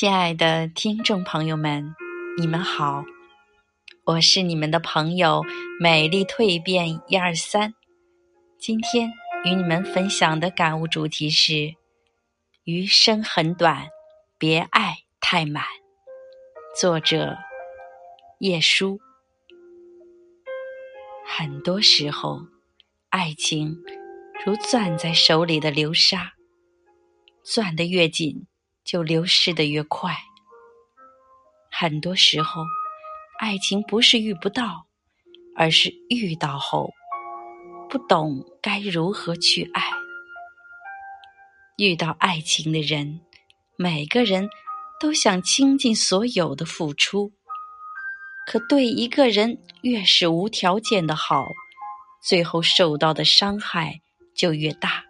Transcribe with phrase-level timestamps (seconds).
[0.00, 1.94] 亲爱的听众朋友们，
[2.38, 3.04] 你们好，
[4.06, 5.44] 我是你们的朋友
[5.78, 7.74] 美丽蜕变一二三。
[8.58, 9.12] 今天
[9.44, 11.74] 与你们分享的感悟主题是：
[12.64, 13.90] 余生很短，
[14.38, 15.62] 别爱太满。
[16.80, 17.36] 作者
[18.38, 18.98] 叶舒。
[21.26, 22.46] 很多时候，
[23.10, 23.76] 爱情
[24.46, 26.32] 如攥在手里的流沙，
[27.44, 28.46] 攥得越紧。
[28.90, 30.16] 就流失的越快。
[31.70, 32.64] 很多时候，
[33.38, 34.84] 爱情不是遇不到，
[35.54, 36.90] 而是遇到后
[37.88, 39.84] 不懂该如何去爱。
[41.76, 43.20] 遇到爱情的人，
[43.76, 44.48] 每个人
[44.98, 47.30] 都想倾尽所有的付出，
[48.44, 51.44] 可对一个人越是无条件的好，
[52.20, 54.00] 最后受到的伤害
[54.34, 55.04] 就越大。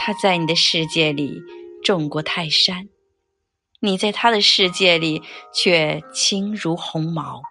[0.00, 1.42] 他在你的世界里。
[1.82, 2.88] 种过泰山，
[3.80, 7.42] 你在他的世界里却轻如鸿毛。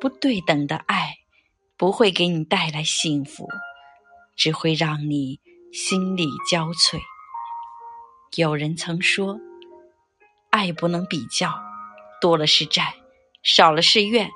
[0.00, 1.14] 不对等的爱
[1.76, 3.48] 不会给你带来幸福，
[4.36, 5.40] 只会让你
[5.72, 6.98] 心力交瘁。
[8.36, 9.38] 有人曾说，
[10.50, 11.54] 爱不能比较，
[12.20, 12.94] 多了是债，
[13.42, 14.30] 少了是怨。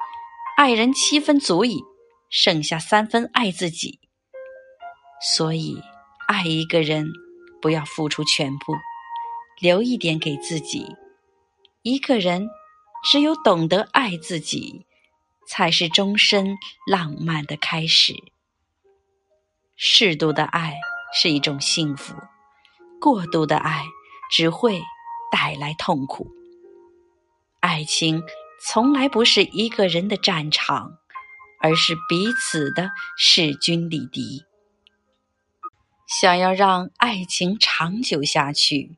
[0.56, 1.82] 爱人七分足矣，
[2.30, 4.00] 剩下三分爱自己。
[5.20, 5.82] 所以，
[6.28, 7.10] 爱一个人。
[7.60, 8.74] 不要付出全部，
[9.60, 10.96] 留一点给自己。
[11.82, 12.48] 一个人
[13.04, 14.84] 只有懂得爱自己，
[15.46, 16.56] 才是终身
[16.86, 18.14] 浪漫的开始。
[19.76, 20.76] 适度的爱
[21.14, 22.14] 是一种幸福，
[23.00, 23.84] 过度的爱
[24.30, 24.82] 只会
[25.30, 26.28] 带来痛苦。
[27.60, 28.22] 爱情
[28.60, 30.98] 从来不是一个人的战场，
[31.60, 34.44] 而是彼此的势均力敌。
[36.20, 38.96] 想要让爱情长久下去，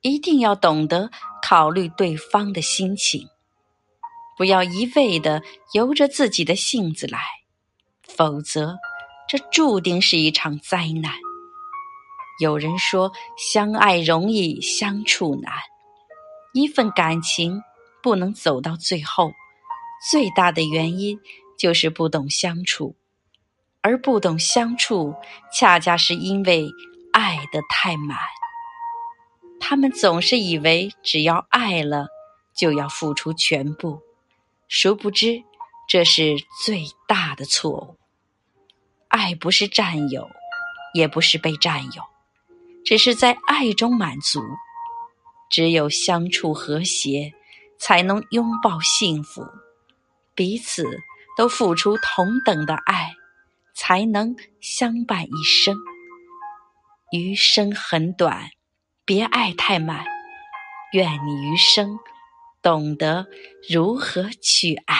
[0.00, 3.28] 一定要懂得考虑对方的心情，
[4.36, 5.42] 不要一味的
[5.74, 7.20] 由着自己的性子来，
[8.02, 8.76] 否则
[9.28, 11.12] 这注定是一场灾难。
[12.40, 15.52] 有人说，相爱容易相处难，
[16.52, 17.62] 一份感情
[18.02, 19.30] 不能走到最后，
[20.10, 21.16] 最大的原因
[21.56, 22.96] 就是不懂相处。
[23.82, 25.14] 而不懂相处，
[25.52, 26.68] 恰恰是因为
[27.12, 28.18] 爱得太满。
[29.58, 32.06] 他们总是以为只要爱了，
[32.54, 34.00] 就要付出全部，
[34.68, 35.42] 殊不知
[35.88, 37.96] 这是最大的错误。
[39.08, 40.28] 爱不是占有，
[40.94, 42.02] 也不是被占有，
[42.84, 44.42] 只是在爱中满足。
[45.50, 47.32] 只有相处和谐，
[47.76, 49.44] 才能拥抱幸福，
[50.32, 50.84] 彼此
[51.36, 53.12] 都付出同等的爱。
[53.74, 55.76] 才能相伴一生。
[57.12, 58.50] 余生很短，
[59.04, 60.04] 别爱太满。
[60.92, 61.98] 愿你余生
[62.62, 63.26] 懂得
[63.68, 64.96] 如何去爱。